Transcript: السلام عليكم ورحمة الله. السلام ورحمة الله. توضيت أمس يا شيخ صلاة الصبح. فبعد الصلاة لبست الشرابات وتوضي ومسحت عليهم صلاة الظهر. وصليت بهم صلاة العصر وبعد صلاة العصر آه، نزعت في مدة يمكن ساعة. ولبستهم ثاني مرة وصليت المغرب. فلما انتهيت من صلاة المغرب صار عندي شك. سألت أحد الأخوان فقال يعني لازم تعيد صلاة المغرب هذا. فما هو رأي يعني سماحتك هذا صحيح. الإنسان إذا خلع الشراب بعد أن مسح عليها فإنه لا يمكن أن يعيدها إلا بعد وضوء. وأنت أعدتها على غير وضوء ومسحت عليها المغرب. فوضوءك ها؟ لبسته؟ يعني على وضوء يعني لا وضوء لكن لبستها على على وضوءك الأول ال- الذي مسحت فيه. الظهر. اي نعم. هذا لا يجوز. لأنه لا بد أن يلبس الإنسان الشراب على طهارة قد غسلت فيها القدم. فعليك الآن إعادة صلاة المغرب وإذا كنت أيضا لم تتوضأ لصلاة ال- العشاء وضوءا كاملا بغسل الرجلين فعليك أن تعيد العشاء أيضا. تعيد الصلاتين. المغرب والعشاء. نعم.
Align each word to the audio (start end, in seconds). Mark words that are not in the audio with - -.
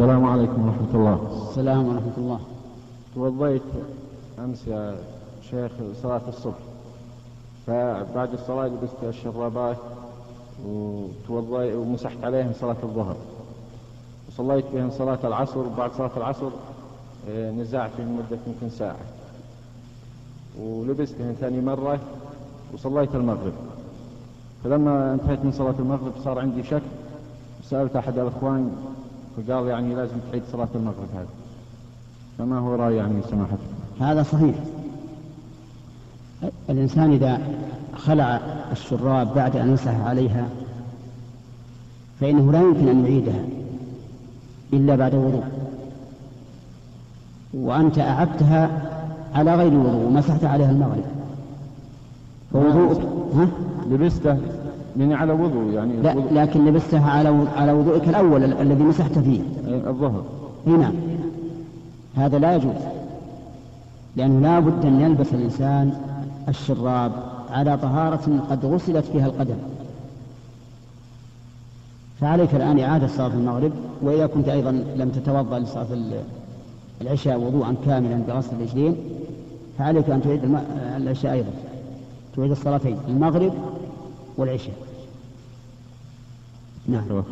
السلام 0.00 0.24
عليكم 0.24 0.66
ورحمة 0.66 0.94
الله. 0.94 1.48
السلام 1.48 1.88
ورحمة 1.88 2.16
الله. 2.18 2.40
توضيت 3.14 3.62
أمس 4.38 4.66
يا 4.66 4.96
شيخ 5.50 5.72
صلاة 6.02 6.20
الصبح. 6.28 6.62
فبعد 7.66 8.32
الصلاة 8.32 8.66
لبست 8.66 8.96
الشرابات 9.02 9.76
وتوضي 10.66 11.74
ومسحت 11.74 12.24
عليهم 12.24 12.52
صلاة 12.60 12.76
الظهر. 12.82 13.16
وصليت 14.28 14.64
بهم 14.74 14.90
صلاة 14.90 15.18
العصر 15.24 15.58
وبعد 15.58 15.92
صلاة 15.92 16.16
العصر 16.16 16.50
آه، 17.30 17.50
نزعت 17.50 17.90
في 17.96 18.02
مدة 18.02 18.38
يمكن 18.46 18.76
ساعة. 18.76 19.04
ولبستهم 20.60 21.32
ثاني 21.40 21.60
مرة 21.60 21.98
وصليت 22.74 23.14
المغرب. 23.14 23.52
فلما 24.64 25.14
انتهيت 25.14 25.44
من 25.44 25.52
صلاة 25.52 25.74
المغرب 25.78 26.12
صار 26.24 26.38
عندي 26.38 26.62
شك. 26.62 26.82
سألت 27.62 27.96
أحد 27.96 28.18
الأخوان 28.18 28.72
فقال 29.36 29.66
يعني 29.66 29.94
لازم 29.94 30.16
تعيد 30.30 30.42
صلاة 30.52 30.68
المغرب 30.74 31.08
هذا. 31.14 31.26
فما 32.38 32.58
هو 32.58 32.74
رأي 32.74 32.96
يعني 32.96 33.14
سماحتك 33.30 33.58
هذا 34.00 34.22
صحيح. 34.22 34.54
الإنسان 36.70 37.12
إذا 37.12 37.40
خلع 37.96 38.40
الشراب 38.72 39.34
بعد 39.34 39.56
أن 39.56 39.72
مسح 39.72 40.00
عليها 40.00 40.48
فإنه 42.20 42.52
لا 42.52 42.60
يمكن 42.60 42.88
أن 42.88 43.04
يعيدها 43.04 43.44
إلا 44.72 44.96
بعد 44.96 45.14
وضوء. 45.14 45.44
وأنت 47.54 47.98
أعدتها 47.98 48.70
على 49.34 49.54
غير 49.54 49.74
وضوء 49.74 50.06
ومسحت 50.06 50.44
عليها 50.44 50.70
المغرب. 50.70 51.04
فوضوءك 52.52 53.00
ها؟ 53.34 53.48
لبسته؟ 53.90 54.38
يعني 54.98 55.14
على 55.14 55.32
وضوء 55.32 55.72
يعني 55.74 55.96
لا 55.96 56.10
وضوء 56.16 56.32
لكن 56.34 56.64
لبستها 56.66 57.10
على 57.10 57.44
على 57.56 57.72
وضوءك 57.72 58.08
الأول 58.08 58.44
ال- 58.44 58.60
الذي 58.60 58.84
مسحت 58.84 59.18
فيه. 59.18 59.40
الظهر. 59.66 60.24
اي 60.66 60.72
نعم. 60.72 60.92
هذا 62.16 62.38
لا 62.38 62.56
يجوز. 62.56 62.74
لأنه 64.16 64.40
لا 64.40 64.60
بد 64.60 64.86
أن 64.86 65.00
يلبس 65.00 65.34
الإنسان 65.34 65.92
الشراب 66.48 67.12
على 67.50 67.76
طهارة 67.76 68.40
قد 68.50 68.66
غسلت 68.66 69.04
فيها 69.04 69.26
القدم. 69.26 69.56
فعليك 72.20 72.54
الآن 72.54 72.78
إعادة 72.78 73.06
صلاة 73.06 73.26
المغرب 73.34 73.72
وإذا 74.02 74.26
كنت 74.26 74.48
أيضا 74.48 74.70
لم 74.96 75.08
تتوضأ 75.08 75.58
لصلاة 75.58 75.86
ال- 75.92 76.22
العشاء 77.00 77.40
وضوءا 77.40 77.74
كاملا 77.86 78.20
بغسل 78.28 78.56
الرجلين 78.56 78.96
فعليك 79.78 80.10
أن 80.10 80.22
تعيد 80.22 80.40
العشاء 80.96 81.32
أيضا. 81.32 81.50
تعيد 82.36 82.50
الصلاتين. 82.50 82.96
المغرب 83.08 83.52
والعشاء. 84.40 84.74
نعم. 86.88 87.22